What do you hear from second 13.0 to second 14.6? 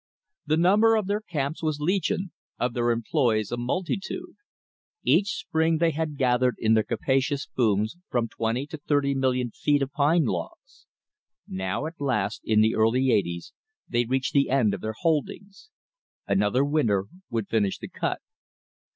eighties, they reached the